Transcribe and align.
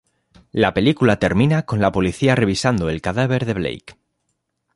La 0.51 0.73
película 0.73 1.19
termina 1.19 1.67
con 1.67 1.79
la 1.79 1.91
policía 1.91 2.33
revisando 2.33 2.89
el 2.89 3.01
cadáver 3.03 3.45
de 3.45 3.53
Blake. 3.53 3.95